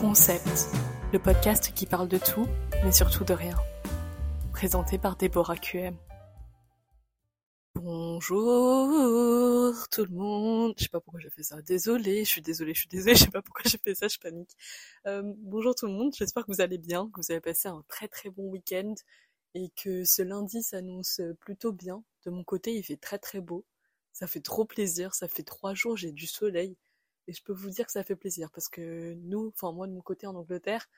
[0.00, 0.70] Concept,
[1.12, 2.46] le podcast qui parle de tout,
[2.82, 3.54] mais surtout de rien.
[4.50, 5.94] Présenté par Déborah QM.
[7.74, 8.30] Bonjour
[9.90, 10.72] tout le monde.
[10.78, 11.60] Je sais pas pourquoi j'ai fait ça.
[11.60, 14.18] Désolée, je suis désolée, je suis désolée, je sais pas pourquoi j'ai fait ça, je
[14.18, 14.56] panique.
[15.06, 17.84] Euh, bonjour tout le monde, j'espère que vous allez bien, que vous avez passé un
[17.86, 18.94] très très bon week-end
[19.52, 22.02] et que ce lundi s'annonce plutôt bien.
[22.24, 23.66] De mon côté, il fait très très beau.
[24.14, 26.78] Ça fait trop plaisir, ça fait trois jours, j'ai du soleil.
[27.30, 29.92] Et je peux vous dire que ça fait plaisir parce que nous, enfin moi de
[29.92, 30.88] mon côté en Angleterre,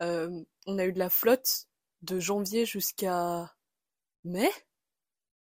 [0.00, 1.66] euh, on a eu de la flotte
[2.00, 3.54] de janvier jusqu'à
[4.24, 4.48] mai,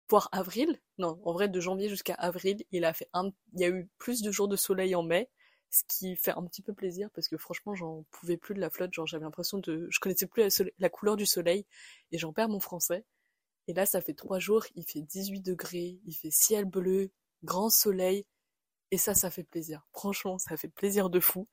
[0.10, 0.82] voire avril.
[0.98, 3.88] Non, en vrai de janvier jusqu'à avril, il a fait un, il y a eu
[4.00, 5.30] plus de jours de soleil en mai,
[5.70, 8.70] ce qui fait un petit peu plaisir parce que franchement j'en pouvais plus de la
[8.70, 11.66] flotte, genre j'avais l'impression de, je connaissais plus la, la couleur du soleil
[12.12, 13.05] et j'en perds mon français.
[13.68, 17.12] Et là ça fait trois jours, il fait 18 degrés, il fait ciel bleu,
[17.44, 18.26] grand soleil.
[18.91, 19.86] Et ça, ça fait plaisir.
[19.94, 21.48] Franchement, ça fait plaisir de fou.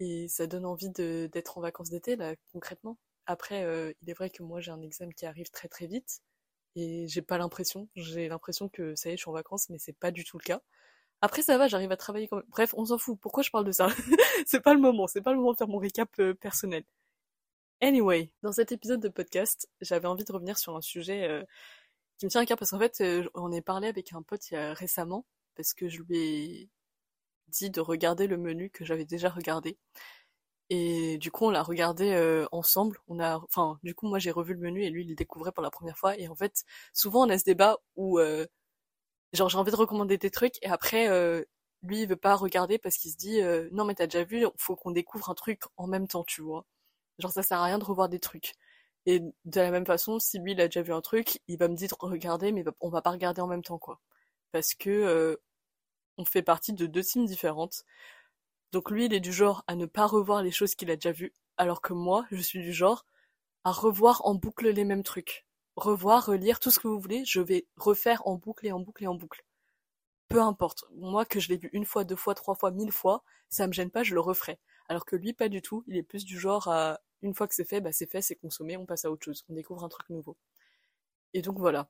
[0.00, 2.98] Et ça donne envie d'être en vacances d'été, là, concrètement.
[3.26, 6.20] Après, euh, il est vrai que moi, j'ai un examen qui arrive très très vite.
[6.76, 7.88] Et j'ai pas l'impression.
[7.96, 10.38] J'ai l'impression que ça y est, je suis en vacances, mais c'est pas du tout
[10.38, 10.60] le cas.
[11.22, 12.46] Après, ça va, j'arrive à travailler quand même.
[12.50, 13.18] Bref, on s'en fout.
[13.20, 13.88] Pourquoi je parle de ça?
[14.46, 15.06] C'est pas le moment.
[15.06, 16.84] C'est pas le moment de faire mon récap euh, personnel.
[17.80, 21.42] Anyway, dans cet épisode de podcast, j'avais envie de revenir sur un sujet euh,
[22.18, 23.02] qui me tient à cœur parce qu'en fait,
[23.34, 25.24] on est parlé avec un pote il y a récemment
[25.56, 26.70] parce que je lui ai
[27.48, 29.78] dit de regarder le menu que j'avais déjà regardé.
[30.70, 32.98] Et du coup, on l'a regardé euh, ensemble.
[33.08, 35.52] On a, enfin, du coup, moi j'ai revu le menu et lui il le découvrait
[35.52, 36.18] pour la première fois.
[36.18, 38.46] Et en fait, souvent on a ce débat où, euh,
[39.34, 41.44] genre, j'ai envie de recommander des trucs et après, euh,
[41.82, 43.40] lui il veut pas regarder parce qu'il se dit,
[43.72, 46.66] non mais t'as déjà vu, faut qu'on découvre un truc en même temps, tu vois.
[47.18, 48.54] Genre ça sert à rien de revoir des trucs.
[49.06, 51.68] Et de la même façon, si lui il a déjà vu un truc, il va
[51.68, 54.00] me dire de regarder, mais on va pas regarder en même temps, quoi
[54.54, 55.36] parce que euh,
[56.16, 57.84] on fait partie de deux teams différentes.
[58.70, 61.10] Donc lui, il est du genre à ne pas revoir les choses qu'il a déjà
[61.10, 63.04] vues, alors que moi, je suis du genre
[63.64, 65.44] à revoir en boucle les mêmes trucs.
[65.74, 69.02] Revoir, relire, tout ce que vous voulez, je vais refaire en boucle et en boucle
[69.02, 69.44] et en boucle.
[70.28, 70.84] Peu importe.
[70.92, 73.72] Moi, que je l'ai vu une fois, deux fois, trois fois, mille fois, ça me
[73.72, 74.60] gêne pas, je le referai.
[74.88, 75.82] Alors que lui, pas du tout.
[75.88, 78.36] Il est plus du genre à, une fois que c'est fait, bah c'est fait, c'est
[78.36, 79.44] consommé, on passe à autre chose.
[79.48, 80.36] On découvre un truc nouveau.
[81.32, 81.88] Et donc voilà.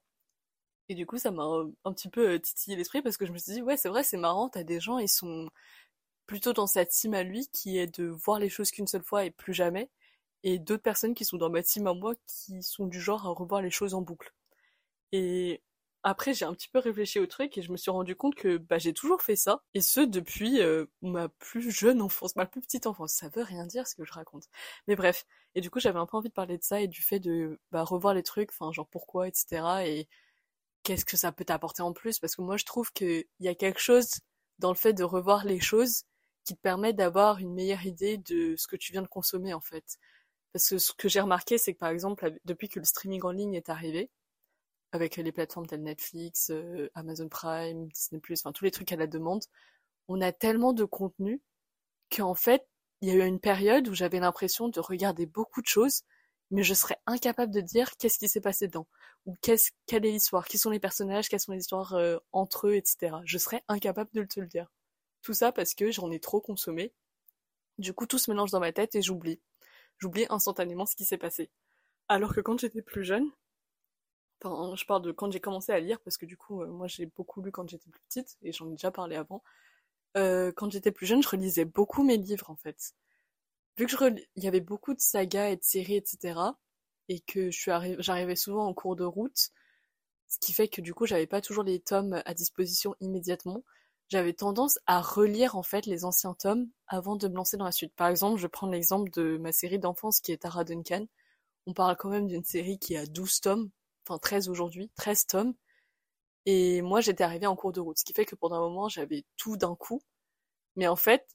[0.88, 1.44] Et du coup, ça m'a
[1.84, 4.02] un, petit peu euh, titillé l'esprit parce que je me suis dit, ouais, c'est vrai,
[4.04, 5.48] c'est marrant, t'as des gens, ils sont
[6.26, 9.24] plutôt dans cette team à lui qui est de voir les choses qu'une seule fois
[9.24, 9.90] et plus jamais,
[10.42, 13.30] et d'autres personnes qui sont dans ma team à moi qui sont du genre à
[13.30, 14.32] revoir les choses en boucle.
[15.12, 15.62] Et
[16.04, 18.58] après, j'ai un petit peu réfléchi au truc et je me suis rendu compte que
[18.58, 22.60] bah, j'ai toujours fait ça, et ce depuis euh, ma plus jeune enfance, ma plus
[22.60, 23.14] petite enfance.
[23.14, 24.44] Ça veut rien dire ce que je raconte.
[24.86, 27.02] Mais bref, et du coup, j'avais un peu envie de parler de ça et du
[27.02, 29.86] fait de bah, revoir les trucs, enfin genre pourquoi, etc.
[29.86, 30.08] Et
[30.84, 32.18] qu'est-ce que ça peut t'apporter en plus?
[32.20, 34.08] Parce que moi, je trouve qu'il y a quelque chose
[34.58, 36.04] dans le fait de revoir les choses
[36.44, 39.60] qui te permet d'avoir une meilleure idée de ce que tu viens de consommer, en
[39.60, 39.98] fait.
[40.52, 43.32] Parce que ce que j'ai remarqué, c'est que par exemple, depuis que le streaming en
[43.32, 44.10] ligne est arrivé,
[44.92, 49.08] avec les plateformes telles Netflix, euh, Amazon Prime, Disney+, enfin tous les trucs à la
[49.08, 49.42] demande,
[50.08, 51.42] on a tellement de contenu
[52.14, 52.66] qu'en fait,
[53.00, 56.02] il y a eu une période où j'avais l'impression de regarder beaucoup de choses,
[56.54, 58.86] mais je serais incapable de dire qu'est-ce qui s'est passé dedans,
[59.26, 62.68] ou qu'est-ce, quelle est l'histoire, qui sont les personnages, quelles sont les histoires euh, entre
[62.68, 63.16] eux, etc.
[63.24, 64.70] Je serais incapable de te le dire.
[65.22, 66.92] Tout ça parce que j'en ai trop consommé.
[67.78, 69.40] Du coup, tout se mélange dans ma tête et j'oublie.
[69.98, 71.50] J'oublie instantanément ce qui s'est passé.
[72.08, 73.28] Alors que quand j'étais plus jeune,
[74.40, 76.86] enfin, je parle de quand j'ai commencé à lire, parce que du coup, euh, moi
[76.86, 79.42] j'ai beaucoup lu quand j'étais plus petite, et j'en ai déjà parlé avant.
[80.16, 82.94] Euh, quand j'étais plus jeune, je relisais beaucoup mes livres en fait
[83.76, 83.94] vu que
[84.36, 86.56] il y avait beaucoup de sagas et de séries, etc.,
[87.08, 89.50] et que je suis j'arrivais souvent en cours de route,
[90.28, 93.62] ce qui fait que du coup j'avais pas toujours les tomes à disposition immédiatement,
[94.08, 97.72] j'avais tendance à relire en fait les anciens tomes avant de me lancer dans la
[97.72, 97.94] suite.
[97.94, 101.06] Par exemple, je prends l'exemple de ma série d'enfance qui est Tara Duncan.
[101.66, 103.70] On parle quand même d'une série qui a 12 tomes,
[104.06, 105.54] enfin 13 aujourd'hui, 13 tomes.
[106.46, 108.88] Et moi j'étais arrivée en cours de route, ce qui fait que pendant un moment
[108.88, 110.02] j'avais tout d'un coup.
[110.76, 111.26] Mais en fait,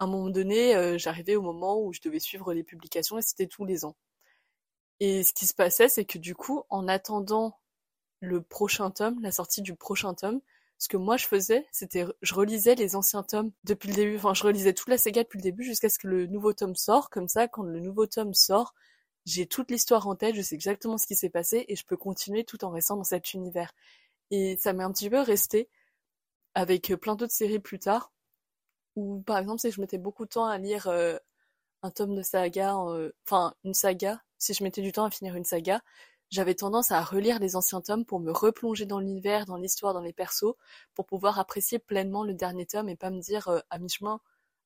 [0.00, 3.46] un moment donné, euh, j'arrivais au moment où je devais suivre les publications et c'était
[3.46, 3.96] tous les ans.
[5.00, 7.58] Et ce qui se passait, c'est que du coup, en attendant
[8.20, 10.40] le prochain tome, la sortie du prochain tome,
[10.78, 14.34] ce que moi je faisais, c'était je relisais les anciens tomes depuis le début, enfin
[14.34, 17.10] je relisais toute la saga depuis le début jusqu'à ce que le nouveau tome sort,
[17.10, 18.74] comme ça quand le nouveau tome sort,
[19.24, 21.96] j'ai toute l'histoire en tête, je sais exactement ce qui s'est passé et je peux
[21.96, 23.72] continuer tout en restant dans cet univers.
[24.30, 25.68] Et ça m'est un petit peu resté
[26.54, 28.12] avec plein d'autres séries plus tard
[28.96, 31.16] ou par exemple, si je mettais beaucoup de temps à lire euh,
[31.82, 35.36] un tome de saga, euh, enfin une saga, si je mettais du temps à finir
[35.36, 35.80] une saga,
[36.30, 40.00] j'avais tendance à relire les anciens tomes pour me replonger dans l'univers, dans l'histoire, dans
[40.00, 40.54] les persos,
[40.94, 44.20] pour pouvoir apprécier pleinement le dernier tome et pas me dire euh, à mi-chemin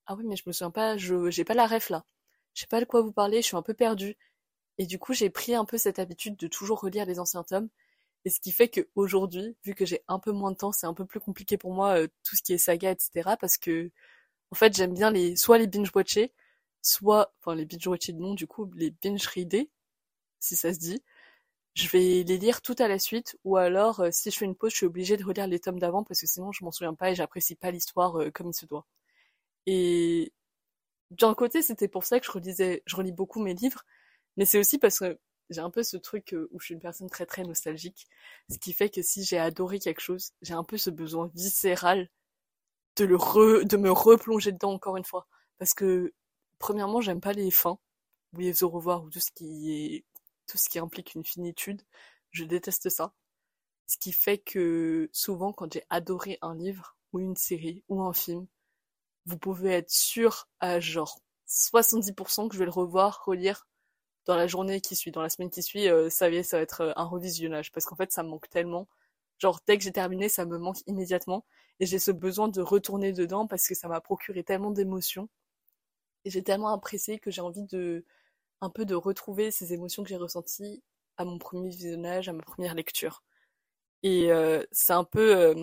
[0.06, 2.04] ah oui mais je me souviens pas, je j'ai pas la ref là.
[2.54, 4.16] Je sais pas de quoi vous parlez, je suis un peu perdue.
[4.78, 7.68] Et du coup, j'ai pris un peu cette habitude de toujours relire les anciens tomes.
[8.24, 10.94] Et ce qui fait qu'aujourd'hui, vu que j'ai un peu moins de temps, c'est un
[10.94, 13.36] peu plus compliqué pour moi, tout ce qui est saga, etc.
[13.40, 13.90] Parce que,
[14.52, 16.32] en fait, j'aime bien les, soit les binge-watcher,
[16.82, 19.70] soit, enfin, les binge-watcher non, du coup, les binge-reader,
[20.40, 21.02] si ça se dit.
[21.74, 24.56] Je vais les lire tout à la suite, ou alors, euh, si je fais une
[24.56, 26.94] pause, je suis obligée de relire les tomes d'avant, parce que sinon, je m'en souviens
[26.94, 28.86] pas et j'apprécie pas l'histoire euh, comme il se doit.
[29.66, 30.32] Et,
[31.10, 33.84] d'un côté, c'était pour ça que je relisais, je relis beaucoup mes livres,
[34.36, 35.18] mais c'est aussi parce que
[35.50, 38.06] j'ai un peu ce truc euh, où je suis une personne très très nostalgique,
[38.50, 42.10] ce qui fait que si j'ai adoré quelque chose, j'ai un peu ce besoin viscéral
[42.96, 45.26] de le re, de me replonger dedans encore une fois.
[45.58, 46.12] Parce que,
[46.58, 47.78] premièrement, j'aime pas les fins,
[48.32, 50.04] ou les au revoir, ou tout ce qui est,
[50.46, 51.82] tout ce qui implique une finitude.
[52.30, 53.12] Je déteste ça.
[53.86, 58.12] Ce qui fait que, souvent, quand j'ai adoré un livre, ou une série, ou un
[58.12, 58.46] film,
[59.26, 63.66] vous pouvez être sûr à genre 70% que je vais le revoir, relire
[64.26, 66.82] dans la journée qui suit, dans la semaine qui suit, euh, ça, ça va être
[66.82, 68.88] euh, un revisionnage parce qu'en fait ça me manque tellement.
[69.38, 71.44] Genre dès que j'ai terminé, ça me manque immédiatement
[71.80, 75.28] et j'ai ce besoin de retourner dedans parce que ça m'a procuré tellement d'émotions
[76.24, 78.04] et j'ai tellement apprécié que j'ai envie de
[78.62, 80.82] un peu de retrouver ces émotions que j'ai ressenties
[81.18, 83.22] à mon premier visionnage, à ma première lecture.
[84.02, 85.54] Et euh, c'est un peu,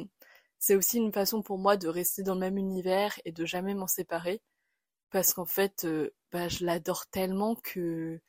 [0.60, 3.76] c'est aussi une façon pour moi de rester dans le même univers et de jamais
[3.76, 4.42] m'en séparer
[5.12, 5.88] parce qu'en fait,
[6.32, 8.20] bah, je l'adore tellement que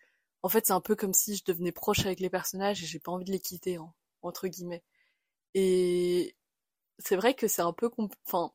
[0.42, 3.00] en fait, c'est un peu comme si je devenais proche avec les personnages et j'ai
[3.00, 4.84] pas envie de les quitter, hein, entre guillemets.
[5.56, 6.36] Et
[6.98, 7.90] c'est vrai que c'est un peu,
[8.26, 8.52] enfin,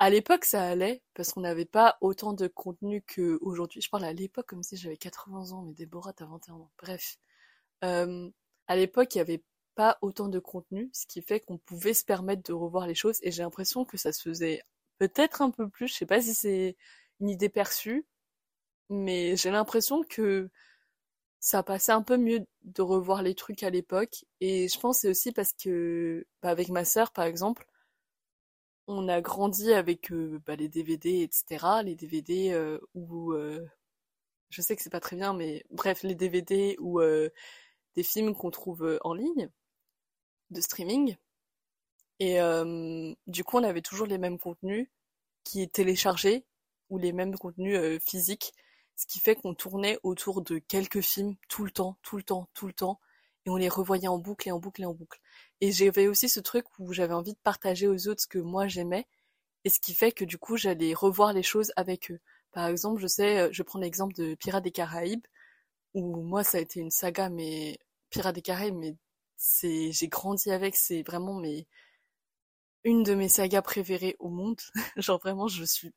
[0.00, 3.80] à l'époque ça allait parce qu'on n'avait pas autant de contenu qu'aujourd'hui.
[3.82, 6.70] Je parle à l'époque comme si j'avais 80 ans, mais Déborah t'as 21 ans.
[6.78, 7.18] Bref,
[7.84, 8.30] euh,
[8.68, 9.44] à l'époque il y avait
[9.76, 13.18] pas autant de contenu, ce qui fait qu'on pouvait se permettre de revoir les choses.
[13.22, 14.62] Et j'ai l'impression que ça se faisait
[14.98, 15.88] peut-être un peu plus.
[15.88, 16.76] Je sais pas si c'est
[17.20, 18.06] une idée perçue,
[18.90, 20.50] mais j'ai l'impression que
[21.44, 24.24] ça passait un peu mieux de revoir les trucs à l'époque.
[24.40, 27.66] Et je pense c'est aussi parce que, bah, avec ma sœur, par exemple,
[28.86, 31.82] on a grandi avec euh, bah, les DVD, etc.
[31.84, 33.62] Les DVD euh, où, euh,
[34.50, 37.00] je sais que c'est pas très bien, mais bref, les DVD ou
[37.94, 39.50] des films qu'on trouve en ligne,
[40.50, 41.16] de streaming.
[42.20, 42.38] Et
[43.26, 44.88] du coup, on avait toujours les mêmes contenus
[45.44, 46.46] qui est téléchargés
[46.90, 48.54] ou les mêmes contenus physiques
[48.96, 52.48] ce qui fait qu'on tournait autour de quelques films tout le temps, tout le temps,
[52.54, 53.00] tout le temps,
[53.46, 55.20] et on les revoyait en boucle et en boucle et en boucle.
[55.60, 58.68] Et j'avais aussi ce truc où j'avais envie de partager aux autres ce que moi
[58.68, 59.06] j'aimais,
[59.64, 62.20] et ce qui fait que du coup j'allais revoir les choses avec eux.
[62.52, 65.26] Par exemple, je sais, euh, je prends l'exemple de Pirates des Caraïbes,
[65.94, 67.78] où moi ça a été une saga, mais
[68.10, 68.96] Pirates des Caraïbes, mais
[69.36, 71.42] c'est, j'ai grandi avec, c'est vraiment
[72.84, 74.60] une de mes sagas préférées au monde.
[74.96, 75.92] Genre vraiment, je suis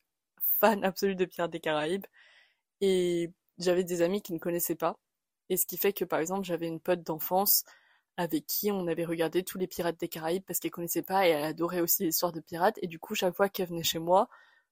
[0.59, 2.05] fan absolue de Pirates des Caraïbes.
[2.81, 4.97] Et j'avais des amis qui ne connaissaient pas.
[5.49, 7.63] Et ce qui fait que, par exemple, j'avais une pote d'enfance
[8.17, 11.31] avec qui on avait regardé tous les Pirates des Caraïbes parce qu'elle connaissait pas et
[11.31, 12.77] elle adorait aussi l'histoire de pirates.
[12.81, 14.27] Et du coup, chaque fois qu'elle venait chez moi,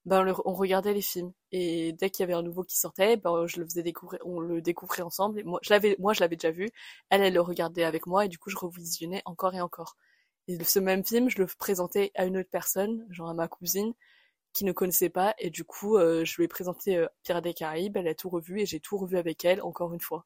[0.06, 1.32] ben, on, regardait les films.
[1.52, 4.40] Et dès qu'il y avait un nouveau qui sortait, ben, je le faisais découvrir, on
[4.40, 5.42] le découvrait ensemble.
[5.44, 6.70] Moi, je l'avais, moi, je l'avais déjà vu.
[7.10, 9.96] Elle, elle le regardait avec moi et du coup, je revisionnais encore et encore.
[10.48, 13.94] Et ce même film, je le présentais à une autre personne, genre à ma cousine,
[14.56, 17.52] qui ne connaissait pas et du coup euh, je lui ai présenté euh, Pirates des
[17.52, 20.24] Caraïbes, elle a tout revu et j'ai tout revu avec elle encore une fois.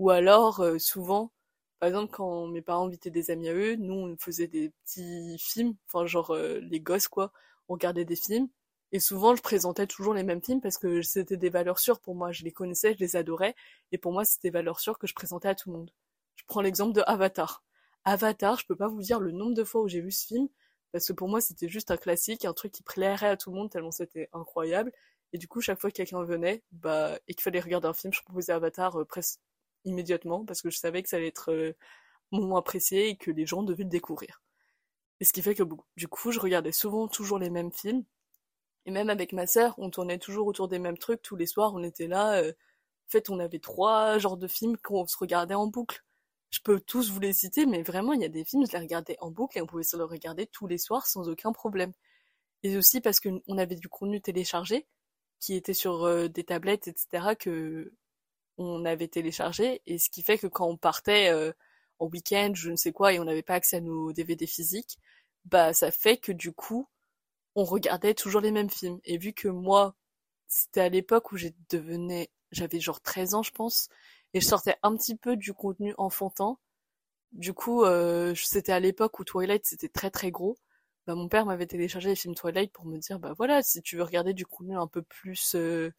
[0.00, 1.32] Ou alors euh, souvent,
[1.78, 5.36] par exemple quand mes parents invitaient des amis à eux, nous on faisait des petits
[5.38, 7.32] films, enfin genre les gosses quoi,
[7.68, 8.48] on regardait des films
[8.92, 12.16] et souvent je présentais toujours les mêmes films parce que c'était des valeurs sûres pour
[12.16, 13.54] moi, je les connaissais, je les adorais
[13.92, 15.92] et pour moi c'était des valeurs sûres que je présentais à tout le monde.
[16.34, 17.62] Je prends l'exemple de Avatar.
[18.04, 20.48] Avatar, je peux pas vous dire le nombre de fois où j'ai vu ce film,
[20.92, 23.56] parce que pour moi c'était juste un classique, un truc qui plairait à tout le
[23.56, 24.92] monde tellement c'était incroyable.
[25.32, 28.12] Et du coup, chaque fois que quelqu'un venait, bah, et qu'il fallait regarder un film,
[28.12, 29.40] je proposais Avatar euh, presque
[29.84, 33.62] immédiatement parce que je savais que ça allait être euh, apprécié et que les gens
[33.62, 34.42] devaient le découvrir.
[35.20, 35.62] Et ce qui fait que
[35.96, 38.04] du coup, je regardais souvent toujours les mêmes films.
[38.86, 41.74] Et même avec ma sœur, on tournait toujours autour des mêmes trucs tous les soirs.
[41.74, 42.42] On était là.
[42.42, 46.04] Euh, en fait, on avait trois genres de films qu'on se regardait en boucle
[46.50, 48.78] je peux tous vous les citer, mais vraiment, il y a des films, je les
[48.78, 51.92] regardais en boucle et on pouvait se les regarder tous les soirs sans aucun problème.
[52.62, 54.86] Et aussi parce qu'on avait du contenu téléchargé,
[55.40, 57.92] qui était sur euh, des tablettes, etc., que
[58.58, 61.52] on avait téléchargé, et ce qui fait que quand on partait euh,
[61.98, 64.98] en week-end, je ne sais quoi, et on n'avait pas accès à nos DVD physiques,
[65.46, 66.88] bah ça fait que du coup,
[67.54, 69.00] on regardait toujours les mêmes films.
[69.04, 69.96] Et vu que moi,
[70.48, 73.88] c'était à l'époque où j'ai devenais, j'avais genre 13 ans, je pense,
[74.34, 76.58] et je sortais un petit peu du contenu enfantin.
[77.32, 80.58] Du coup, euh, c'était à l'époque où Twilight c'était très très gros.
[81.06, 83.96] bah, mon père m'avait téléchargé les films Twilight pour me dire, bah voilà, si tu
[83.96, 85.92] veux regarder du contenu un peu plus euh,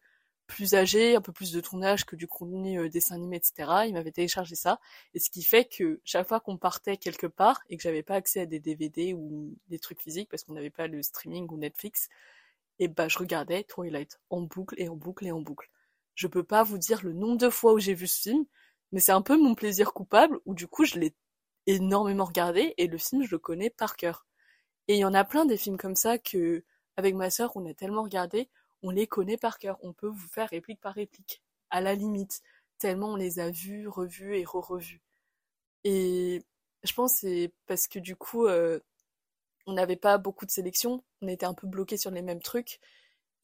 [0.46, 3.86] plus âgé, un peu plus de ton âge que du contenu euh, dessin animé, etc.
[3.86, 4.80] Il m'avait téléchargé ça,
[5.14, 8.16] et ce qui fait que chaque fois qu'on partait quelque part et que j'avais pas
[8.16, 11.56] accès à des DVD ou des trucs physiques parce qu'on n'avait pas le streaming ou
[11.56, 12.08] Netflix,
[12.78, 15.70] et bah je regardais Twilight en boucle et en boucle et en boucle.
[16.14, 18.44] Je peux pas vous dire le nombre de fois où j'ai vu ce film,
[18.92, 21.14] mais c'est un peu mon plaisir coupable où du coup je l'ai
[21.66, 24.26] énormément regardé et le film je le connais par cœur.
[24.88, 26.64] Et il y en a plein des films comme ça que
[26.96, 28.50] avec ma sœur on a tellement regardé,
[28.82, 29.78] on les connaît par cœur.
[29.82, 32.42] On peut vous faire réplique par réplique, à la limite,
[32.78, 35.02] tellement on les a vus, revus et re-revus.
[35.84, 36.42] Et
[36.84, 38.80] je pense c'est parce que du coup euh,
[39.66, 42.80] on n'avait pas beaucoup de sélection, on était un peu bloqué sur les mêmes trucs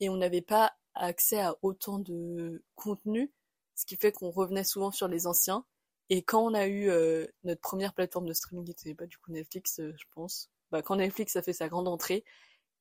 [0.00, 3.32] et on n'avait pas accès à autant de contenu,
[3.74, 5.64] ce qui fait qu'on revenait souvent sur les anciens.
[6.10, 9.18] Et quand on a eu euh, notre première plateforme de streaming, qui était bah, du
[9.18, 12.24] coup Netflix, euh, je pense, bah, quand Netflix a fait sa grande entrée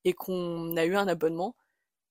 [0.06, 1.56] et qu'on a eu un abonnement,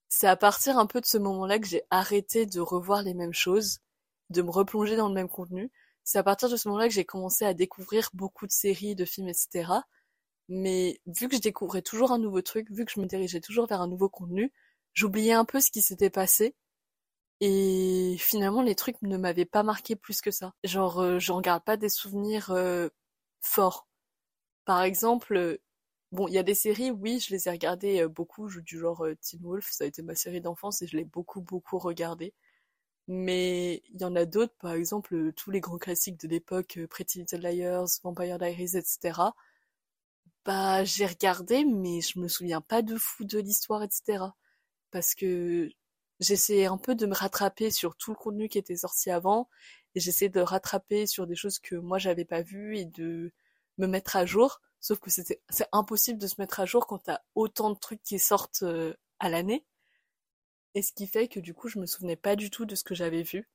[0.09, 3.35] c'est à partir un peu de ce moment-là que j'ai arrêté de revoir les mêmes
[3.35, 3.81] choses,
[4.31, 5.71] de me replonger dans le même contenu.
[6.05, 9.05] C'est à partir de ce moment-là que j'ai commencé à découvrir beaucoup de séries, de
[9.05, 9.73] films, etc.
[10.49, 13.67] Mais vu que je découvrais toujours un nouveau truc, vu que je me dirigeais toujours
[13.67, 14.53] vers un nouveau contenu,
[14.97, 16.57] j'oubliais un peu ce qui s'était passé.
[17.41, 20.55] Et finalement, les trucs ne m'avaient pas marqué plus que ça.
[20.65, 22.89] Genre, euh, j'en garde pas des souvenirs euh,
[23.43, 23.89] forts.
[24.67, 25.59] Par exemple, euh,
[26.13, 29.07] bon, il y a des séries, oui, je les ai regardées euh, beaucoup, du genre
[29.23, 32.35] Teen Wolf, ça a été ma série d'enfance et je l'ai beaucoup, beaucoup regardée.
[33.09, 37.21] Mais il y en a d'autres, par exemple, tous les grands classiques de l'époque, Pretty
[37.21, 39.35] Little Liars, Vampire Diaries, etc.
[40.47, 44.35] Bah, j'ai regardé, mais je me souviens pas de fou de l'histoire, etc.
[44.91, 45.71] Parce que
[46.21, 49.49] j'essayais un peu de me rattraper sur tout le contenu qui était sorti avant,
[49.95, 53.33] et j'essayais de rattraper sur des choses que moi j'avais pas vues et de
[53.79, 54.61] me mettre à jour.
[54.81, 55.41] Sauf que c'est
[55.73, 59.29] impossible de se mettre à jour quand t'as autant de trucs qui sortent euh, à
[59.29, 59.65] l'année.
[60.75, 62.85] Et ce qui fait que du coup, je me souvenais pas du tout de ce
[62.85, 63.49] que j'avais vu.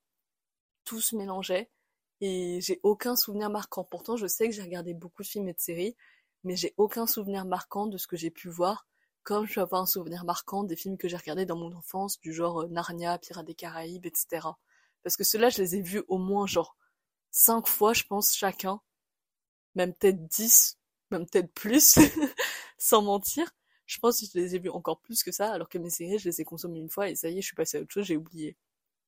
[0.83, 1.69] Tout se mélangeait.
[2.21, 3.83] Et j'ai aucun souvenir marquant.
[3.83, 5.95] Pourtant, je sais que j'ai regardé beaucoup de films et de séries
[6.43, 8.87] mais j'ai aucun souvenir marquant de ce que j'ai pu voir,
[9.23, 12.19] comme je peux avoir un souvenir marquant des films que j'ai regardés dans mon enfance,
[12.19, 14.47] du genre euh, Narnia, Pirates des Caraïbes, etc.
[15.03, 16.75] Parce que ceux-là, je les ai vus au moins genre
[17.31, 18.81] cinq fois, je pense, chacun.
[19.75, 20.77] Même peut-être dix,
[21.11, 21.97] même peut-être plus,
[22.77, 23.51] sans mentir.
[23.85, 26.19] Je pense que je les ai vus encore plus que ça, alors que mes séries,
[26.19, 27.91] je les ai consommées une fois et ça y est, je suis passée à autre
[27.91, 28.57] chose, j'ai oublié.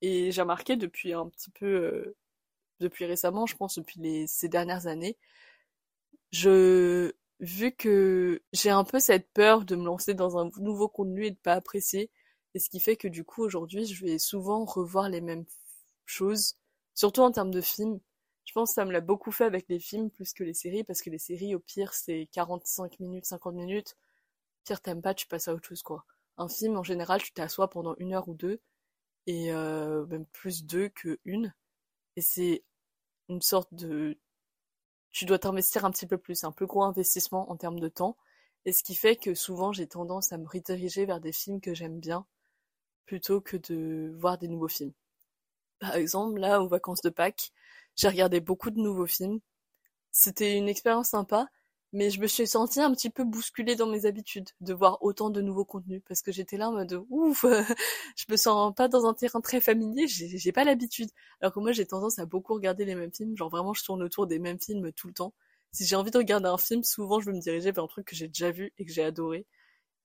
[0.01, 2.15] Et j'ai remarqué depuis un petit peu, euh,
[2.79, 5.17] depuis récemment, je pense depuis ces dernières années,
[6.31, 11.25] je vu que j'ai un peu cette peur de me lancer dans un nouveau contenu
[11.25, 12.09] et de pas apprécier,
[12.53, 15.45] et ce qui fait que du coup aujourd'hui je vais souvent revoir les mêmes
[16.05, 16.55] choses,
[16.95, 17.99] surtout en termes de films.
[18.45, 20.83] Je pense que ça me l'a beaucoup fait avec les films plus que les séries,
[20.83, 23.95] parce que les séries au pire c'est 45 minutes, 50 minutes.
[24.65, 26.05] Pire t'aimes pas, tu passes à autre chose quoi.
[26.37, 28.61] Un film en général tu t'assois pendant une heure ou deux,
[29.27, 31.53] et euh, même plus deux que une,
[32.15, 32.63] et c'est
[33.29, 34.17] une sorte de
[35.13, 38.17] tu dois t'investir un petit peu plus, un plus gros investissement en termes de temps.
[38.65, 41.75] Et ce qui fait que souvent j'ai tendance à me rediriger vers des films que
[41.75, 42.27] j'aime bien
[43.05, 44.93] plutôt que de voir des nouveaux films.
[45.79, 47.51] Par exemple, là, aux vacances de Pâques,
[47.95, 49.39] j'ai regardé beaucoup de nouveaux films.
[50.11, 51.47] C'était une expérience sympa,
[51.93, 55.29] mais je me suis sentie un petit peu bousculée dans mes habitudes de voir autant
[55.29, 57.45] de nouveaux contenus parce que j'étais là en mode ouf,
[58.17, 61.09] je me sens pas dans un terrain très familier, j'ai pas l'habitude.
[61.39, 64.01] Alors que moi j'ai tendance à beaucoup regarder les mêmes films, genre vraiment je tourne
[64.03, 65.33] autour des mêmes films tout le temps.
[65.71, 68.07] Si j'ai envie de regarder un film, souvent je veux me diriger vers un truc
[68.07, 69.45] que j'ai déjà vu et que j'ai adoré.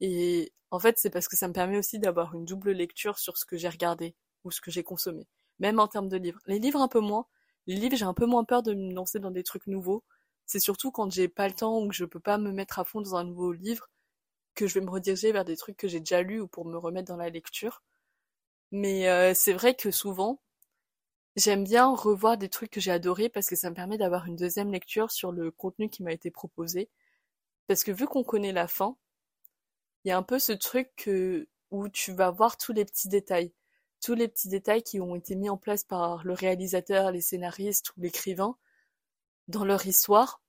[0.00, 3.38] Et en fait c'est parce que ça me permet aussi d'avoir une double lecture sur
[3.38, 4.14] ce que j'ai regardé
[4.44, 5.26] ou ce que j'ai consommé,
[5.58, 6.40] même en termes de livres.
[6.46, 7.26] Les livres un peu moins.
[7.66, 10.04] Les livres j'ai un peu moins peur de me lancer dans des trucs nouveaux
[10.48, 12.84] c'est surtout quand j'ai pas le temps ou que je peux pas me mettre à
[12.84, 13.90] fond dans un nouveau livre
[14.54, 16.78] que je vais me rediriger vers des trucs que j'ai déjà lus ou pour me
[16.78, 17.82] remettre dans la lecture.
[18.72, 20.40] Mais euh, c'est vrai que souvent,
[21.36, 24.36] j'aime bien revoir des trucs que j'ai adorés parce que ça me permet d'avoir une
[24.36, 26.88] deuxième lecture sur le contenu qui m'a été proposé.
[27.66, 28.96] Parce que vu qu'on connaît la fin,
[30.04, 31.10] il y a un peu ce truc
[31.70, 33.52] où tu vas voir tous les petits détails.
[34.02, 37.90] Tous les petits détails qui ont été mis en place par le réalisateur, les scénaristes
[37.96, 38.56] ou l'écrivain
[39.48, 40.42] dans leur histoire,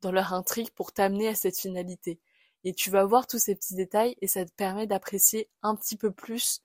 [0.00, 2.20] dans leur intrigue pour t'amener à cette finalité.
[2.64, 5.96] Et tu vas voir tous ces petits détails et ça te permet d'apprécier un petit
[5.96, 6.62] peu plus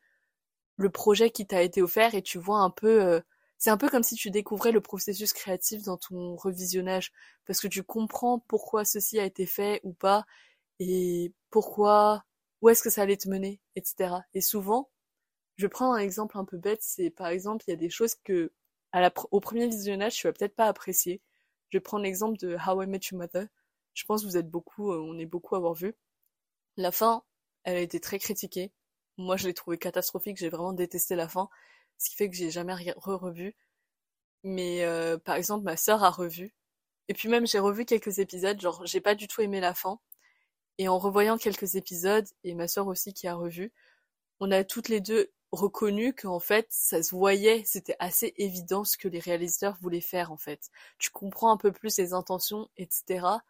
[0.77, 3.21] le projet qui t'a été offert et tu vois un peu euh,
[3.57, 7.12] c'est un peu comme si tu découvrais le processus créatif dans ton revisionnage
[7.45, 10.25] parce que tu comprends pourquoi ceci a été fait ou pas
[10.79, 12.24] et pourquoi
[12.62, 14.89] où est-ce que ça allait te mener etc et souvent
[15.57, 18.15] je prends un exemple un peu bête c'est par exemple il y a des choses
[18.15, 18.51] que
[19.31, 21.21] au premier visionnage tu vas peut-être pas apprécier
[21.71, 23.47] je vais prendre l'exemple de How I Met Your Mother.
[23.93, 25.95] Je pense que vous êtes beaucoup, euh, on est beaucoup à avoir vu.
[26.77, 27.23] La fin,
[27.63, 28.71] elle a été très critiquée.
[29.17, 31.49] Moi, je l'ai trouvée catastrophique, j'ai vraiment détesté la fin,
[31.97, 33.55] ce qui fait que j'ai jamais re-revu.
[34.43, 36.53] Mais euh, par exemple, ma sœur a revu.
[37.07, 39.99] Et puis même, j'ai revu quelques épisodes, genre j'ai pas du tout aimé la fin.
[40.77, 43.71] Et en revoyant quelques épisodes, et ma sœur aussi qui a revu,
[44.39, 48.98] on a toutes les deux reconnu qu'en fait, ça se voyait, c'était assez évident ce
[48.98, 50.70] que les réalisateurs voulaient faire en fait.
[50.98, 53.43] Tu comprends un peu plus les intentions, etc.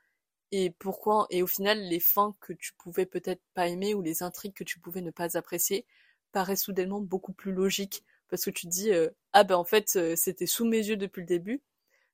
[0.52, 4.24] Et pourquoi, et au final, les fins que tu pouvais peut-être pas aimer ou les
[4.24, 5.86] intrigues que tu pouvais ne pas apprécier
[6.32, 10.16] paraissent soudainement beaucoup plus logiques parce que tu dis euh, ah ben en fait euh,
[10.16, 11.62] c'était sous mes yeux depuis le début.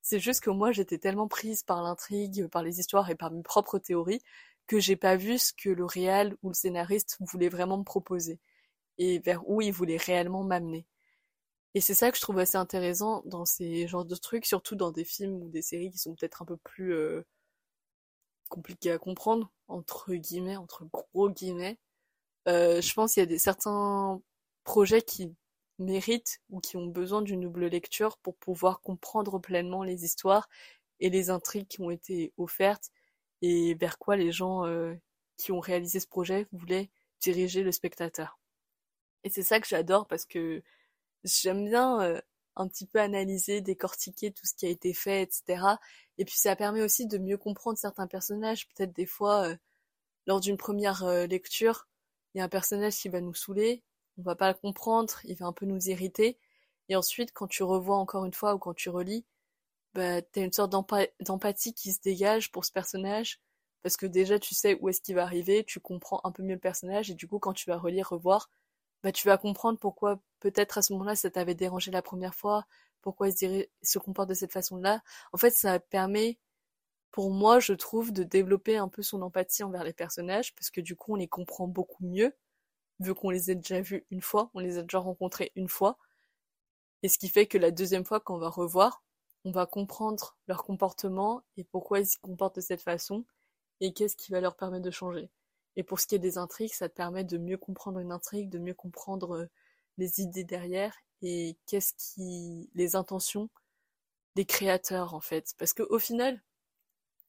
[0.02, 3.44] C'est juste que moi j'étais tellement prise par l'intrigue, par les histoires et par mes
[3.44, 4.22] propres théories
[4.68, 8.40] que j'ai pas vu ce que le réal ou le scénariste voulait vraiment me proposer
[8.98, 10.86] et vers où il voulait réellement m'amener.
[11.76, 14.92] Et c'est ça que je trouve assez intéressant dans ces genres de trucs, surtout dans
[14.92, 17.24] des films ou des séries qui sont peut-être un peu plus euh,
[18.50, 21.78] compliqués à comprendre, entre guillemets, entre gros guillemets.
[22.48, 24.22] Euh, je pense qu'il y a des, certains
[24.64, 25.36] projets qui
[25.80, 30.50] méritent ou qui ont besoin d'une double lecture pour pouvoir comprendre pleinement les histoires
[31.00, 32.92] et les intrigues qui ont été offertes
[33.42, 34.96] et vers quoi les gens euh,
[35.38, 36.90] qui ont réalisé ce projet voulaient
[37.22, 38.40] diriger le spectateur.
[39.24, 40.64] Et c'est ça que j'adore parce que
[41.24, 42.22] j'aime bien euh,
[42.56, 45.78] un petit peu analyser, décortiquer tout ce qui a été fait, etc.
[46.18, 48.68] Et puis ça permet aussi de mieux comprendre certains personnages.
[48.70, 49.56] Peut-être des fois, euh,
[50.28, 51.88] lors d'une première euh, lecture,
[52.34, 53.84] il y a un personnage qui va nous saouler,
[54.18, 56.38] on va pas le comprendre, il va un peu nous irriter.
[56.90, 59.26] Et ensuite, quand tu revois encore une fois ou quand tu relis,
[59.94, 63.40] bah, t'as une sorte d'empathie qui se dégage pour ce personnage.
[63.84, 66.56] Parce que déjà, tu sais où est-ce qu'il va arriver, tu comprends un peu mieux
[66.56, 68.50] le personnage, et du coup, quand tu vas relire, revoir,
[69.04, 72.66] bah, tu vas comprendre pourquoi peut-être à ce moment-là ça t'avait dérangé la première fois,
[73.02, 75.02] pourquoi il se, se comporte de cette façon-là.
[75.34, 76.40] En fait, ça permet,
[77.12, 80.82] pour moi, je trouve, de développer un peu son empathie envers les personnages, parce que
[80.82, 82.34] du coup, on les comprend beaucoup mieux,
[83.00, 85.98] vu qu'on les a déjà vus une fois, on les a déjà rencontrés une fois.
[87.02, 89.04] Et ce qui fait que la deuxième fois qu'on va revoir,
[89.46, 93.26] on va comprendre leur comportement et pourquoi ils se comportent de cette façon,
[93.80, 95.30] et qu'est-ce qui va leur permettre de changer.
[95.78, 98.50] Et pour ce qui est des intrigues, ça te permet de mieux comprendre une intrigue,
[98.50, 99.50] de mieux comprendre euh,
[99.98, 103.50] les idées derrière et qu'est-ce qui, les intentions
[104.36, 105.54] des créateurs en fait.
[105.58, 106.42] Parce que au final,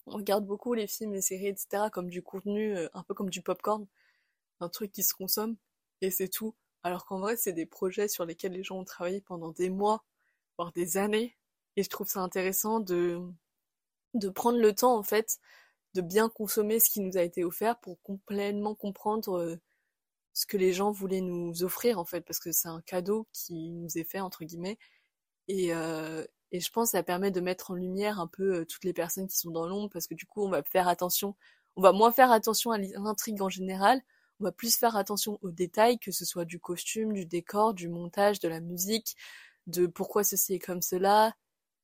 [0.06, 1.90] on regarde beaucoup les films, les séries, etc.
[1.92, 3.87] comme du contenu, euh, un peu comme du popcorn,
[4.61, 5.56] un truc qui se consomme
[6.00, 6.54] et c'est tout.
[6.82, 10.04] Alors qu'en vrai, c'est des projets sur lesquels les gens ont travaillé pendant des mois,
[10.56, 11.37] voire des années.
[11.76, 13.20] Et je trouve ça intéressant de,
[14.14, 15.38] de prendre le temps en fait
[15.94, 19.57] de bien consommer ce qui nous a été offert pour complètement comprendre euh,
[20.35, 23.70] ce que les gens voulaient nous offrir en fait parce que c'est un cadeau qui
[23.70, 24.79] nous est fait entre guillemets.
[25.48, 28.64] Et euh, et je pense que ça permet de mettre en lumière un peu euh,
[28.64, 31.37] toutes les personnes qui sont dans l'ombre parce que du coup on va faire attention
[31.77, 34.01] on va moins faire attention à l'intrigue en général
[34.40, 37.88] on va plus faire attention aux détails que ce soit du costume du décor du
[37.88, 39.16] montage de la musique
[39.66, 41.35] de pourquoi ceci est comme cela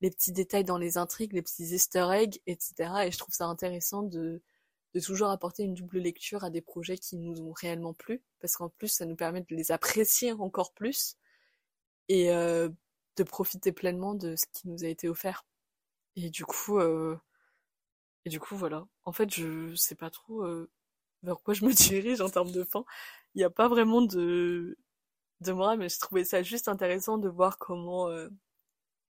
[0.05, 3.07] les petits détails dans les intrigues, les petits easter eggs, etc.
[3.07, 4.43] Et je trouve ça intéressant de,
[4.93, 8.55] de toujours apporter une double lecture à des projets qui nous ont réellement plu, parce
[8.57, 11.17] qu'en plus ça nous permet de les apprécier encore plus
[12.11, 12.69] et euh,
[13.17, 15.47] de profiter pleinement de ce qui nous a été offert.
[16.17, 17.17] Et du coup, euh,
[18.27, 18.87] et du coup voilà.
[19.05, 20.71] En fait, je sais pas trop euh,
[21.23, 22.85] vers quoi je me dirige en termes de fin.
[23.35, 24.77] Il n'y a pas vraiment de
[25.41, 28.11] de moi, mais je trouvais ça juste intéressant de voir comment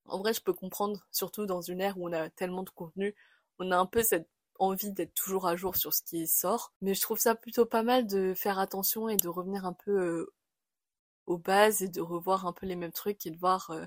[0.08, 3.16] en vrai, je peux comprendre, surtout dans une ère où on a tellement de contenu,
[3.60, 6.74] on a un peu cette envie d'être toujours à jour sur ce qui sort.
[6.82, 9.92] Mais je trouve ça plutôt pas mal de faire attention et de revenir un peu
[9.92, 10.34] euh,
[11.28, 13.72] aux bases et de revoir un peu les mêmes trucs et de voir...
[13.72, 13.86] Euh,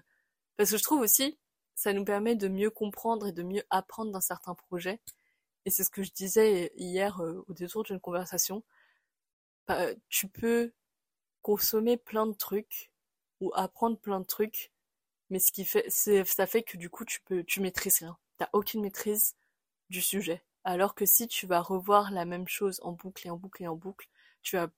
[0.57, 1.39] parce que je trouve aussi,
[1.75, 5.01] ça nous permet de mieux comprendre et de mieux apprendre d'un certain projet.
[5.65, 8.65] Et c'est ce que je disais hier euh, au détour d'une conversation.
[9.67, 10.73] Bah, tu peux
[11.43, 12.91] consommer plein de trucs
[13.41, 14.73] ou apprendre plein de trucs
[15.31, 18.17] mais ce qui fait, ça fait que du coup, tu peux, tu maîtrises rien.
[18.39, 19.37] T'as aucune maîtrise
[19.91, 20.43] du sujet.
[20.65, 23.69] Alors que si tu vas revoir la même chose en boucle et en boucle et
[23.69, 24.09] en boucle,
[24.43, 24.69] tu vas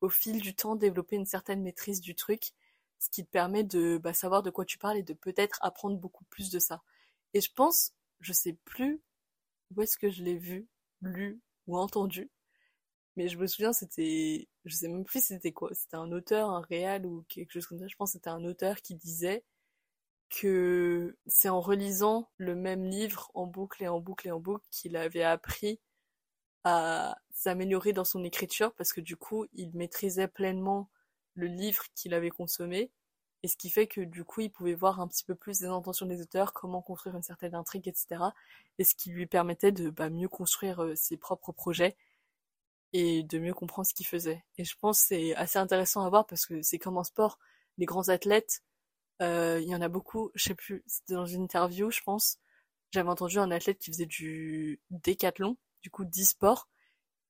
[0.00, 2.52] au fil du temps développer une certaine maîtrise du truc,
[2.98, 5.96] ce qui te permet de bah, savoir de quoi tu parles et de peut-être apprendre
[5.98, 6.82] beaucoup plus de ça.
[7.34, 9.00] Et je pense, je sais plus
[9.74, 10.66] où est-ce que je l'ai vu,
[11.02, 12.30] lu ou entendu,
[13.16, 16.60] mais je me souviens c'était, je sais même plus c'était quoi, c'était un auteur, un
[16.62, 17.88] réal ou quelque chose comme ça.
[17.88, 19.44] Je pense c'était un auteur qui disait
[20.30, 24.66] que c'est en relisant le même livre en boucle et en boucle et en boucle
[24.70, 25.80] qu'il avait appris
[26.64, 30.90] à s'améliorer dans son écriture parce que du coup il maîtrisait pleinement
[31.34, 32.90] le livre qu'il avait consommé
[33.42, 35.68] et ce qui fait que du coup il pouvait voir un petit peu plus les
[35.68, 38.22] intentions des auteurs, comment construire une certaine intrigue, etc.
[38.78, 41.96] Et ce qui lui permettait de bah, mieux construire euh, ses propres projets.
[42.92, 44.44] et de mieux comprendre ce qu'ils faisaient.
[44.56, 47.38] Et je pense que c'est assez intéressant à voir parce que c'est comme en sport,
[47.78, 48.62] les grands athlètes,
[49.20, 52.38] il y en a beaucoup, je sais plus, dans une interview, je pense,
[52.92, 56.68] j'avais entendu un athlète qui faisait du décathlon, du coup 10 sports,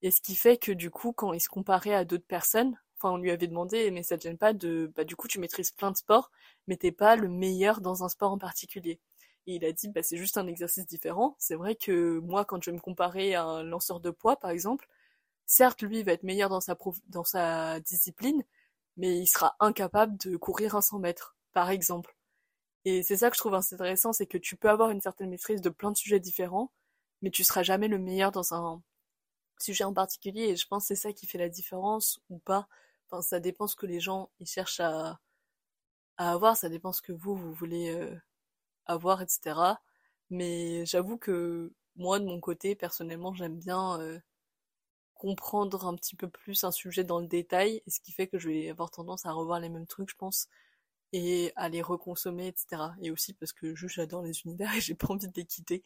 [0.02, 3.12] et ce qui fait que du coup, quand il se comparait à d'autres personnes, enfin
[3.14, 5.70] on lui avait demandé, mais ça te gêne pas de, bah du coup tu maîtrises
[5.72, 6.30] plein de sports,
[6.66, 9.00] mais t'es pas le meilleur dans un sport en particulier.
[9.46, 11.36] Et il a dit, bah c'est juste un exercice différent.
[11.38, 14.50] C'est vrai que moi, quand je vais me comparer à un lanceur de poids, par
[14.50, 14.86] exemple,
[15.46, 16.76] certes lui va être meilleur dans sa
[17.08, 18.44] dans sa discipline,
[18.98, 22.16] mais il sera incapable de courir un 100 mètres, par exemple.
[22.84, 25.60] Et c'est ça que je trouve intéressant, c'est que tu peux avoir une certaine maîtrise
[25.60, 26.72] de plein de sujets différents,
[27.22, 28.82] mais tu seras jamais le meilleur dans un
[29.58, 30.44] sujet en particulier.
[30.44, 32.68] Et je pense que c'est ça qui fait la différence ou pas.
[33.10, 35.20] Enfin, ça dépend ce que les gens ils cherchent à,
[36.18, 38.14] avoir, ça dépend ce que vous vous voulez euh,
[38.86, 39.78] avoir, etc.
[40.30, 44.18] Mais j'avoue que moi de mon côté, personnellement, j'aime bien euh,
[45.14, 48.38] comprendre un petit peu plus un sujet dans le détail, et ce qui fait que
[48.38, 50.48] je vais avoir tendance à revoir les mêmes trucs, je pense,
[51.12, 52.82] et à les reconsommer, etc.
[53.02, 55.82] Et aussi parce que juste j'adore les univers et j'ai pas envie de les quitter.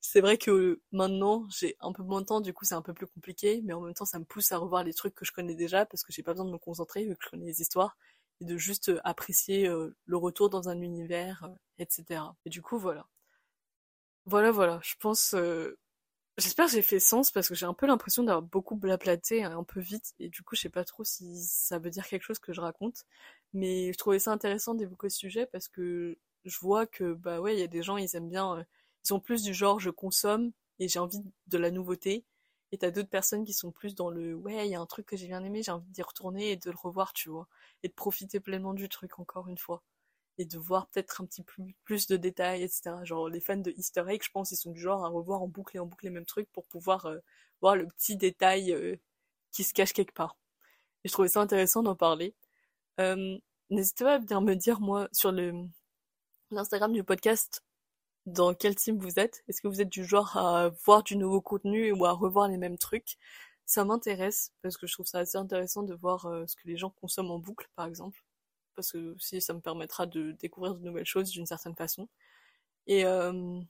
[0.00, 2.94] C'est vrai que maintenant j'ai un peu moins de temps, du coup c'est un peu
[2.94, 5.32] plus compliqué, mais en même temps ça me pousse à revoir les trucs que je
[5.32, 7.60] connais déjà parce que j'ai pas besoin de me concentrer vu que je connais les
[7.62, 7.96] histoires
[8.40, 12.22] et de juste apprécier euh, le retour dans un univers, euh, etc.
[12.46, 13.06] Et du coup voilà.
[14.26, 15.78] Voilà voilà, je pense euh,
[16.36, 19.62] J'espère que j'ai fait sens parce que j'ai un peu l'impression d'avoir beaucoup blablaté un
[19.62, 22.40] peu vite et du coup je sais pas trop si ça veut dire quelque chose
[22.40, 23.04] que je raconte.
[23.52, 27.54] Mais je trouvais ça intéressant d'évoquer ce sujet parce que je vois que bah ouais
[27.54, 28.64] il y a des gens ils aiment bien euh,
[29.04, 32.24] ils sont plus du genre je consomme et j'ai envie de la nouveauté.
[32.72, 35.06] Et t'as d'autres personnes qui sont plus dans le ouais il y a un truc
[35.06, 37.46] que j'ai bien aimé j'ai envie d'y retourner et de le revoir tu vois
[37.84, 39.82] et de profiter pleinement du truc encore une fois
[40.38, 43.04] et de voir peut-être un petit peu plus de détails, etc.
[43.04, 45.48] Genre les fans de Easter egg, je pense, ils sont du genre à revoir en
[45.48, 47.18] boucle et en boucle les mêmes trucs pour pouvoir euh,
[47.60, 48.96] voir le petit détail euh,
[49.52, 50.36] qui se cache quelque part.
[51.04, 52.34] Et je trouvais ça intéressant d'en parler.
[53.00, 53.38] Euh,
[53.70, 55.32] N'hésitez pas à bien me dire, moi, sur
[56.50, 57.64] l'Instagram du podcast,
[58.26, 59.42] dans quel team vous êtes.
[59.48, 62.58] Est-ce que vous êtes du genre à voir du nouveau contenu ou à revoir les
[62.58, 63.16] mêmes trucs?
[63.66, 66.76] Ça m'intéresse parce que je trouve ça assez intéressant de voir euh, ce que les
[66.76, 68.23] gens consomment en boucle, par exemple
[68.74, 72.08] parce que si ça me permettra de découvrir de nouvelles choses d'une certaine façon.
[72.86, 73.60] Et, euh,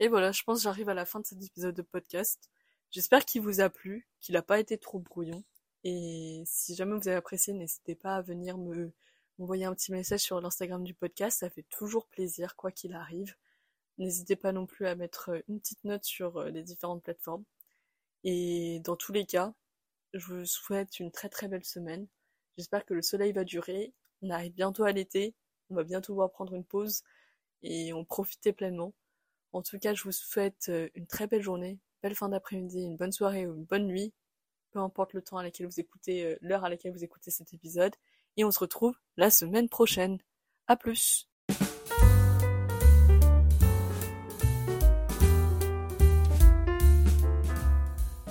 [0.00, 2.50] et voilà, je pense que j'arrive à la fin de cet épisode de podcast.
[2.90, 5.44] J'espère qu'il vous a plu, qu'il n'a pas été trop brouillon.
[5.84, 8.92] Et si jamais vous avez apprécié, n'hésitez pas à venir me
[9.40, 13.34] m'envoyer un petit message sur l'Instagram du podcast, ça fait toujours plaisir, quoi qu'il arrive.
[13.98, 17.44] N'hésitez pas non plus à mettre une petite note sur euh, les différentes plateformes.
[18.22, 19.54] Et dans tous les cas,
[20.12, 22.06] je vous souhaite une très très belle semaine.
[22.58, 25.34] J'espère que le soleil va durer on arrive bientôt à l'été,
[25.70, 27.02] on va bientôt pouvoir prendre une pause
[27.62, 28.94] et en profiter pleinement.
[29.52, 32.96] En tout cas, je vous souhaite euh, une très belle journée, belle fin d'après-midi, une
[32.96, 34.12] bonne soirée ou une bonne nuit,
[34.70, 37.52] peu importe le temps à laquelle vous écoutez, euh, l'heure à laquelle vous écoutez cet
[37.52, 37.94] épisode.
[38.36, 40.18] Et on se retrouve la semaine prochaine.
[40.68, 41.28] À plus!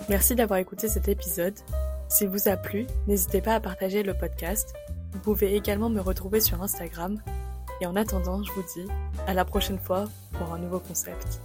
[0.09, 1.53] Merci d'avoir écouté cet épisode.
[2.09, 4.73] S'il vous a plu, n'hésitez pas à partager le podcast
[5.11, 7.21] vous pouvez également me retrouver sur Instagram.
[7.81, 8.87] Et en attendant, je vous dis
[9.27, 11.41] à la prochaine fois pour un nouveau concept.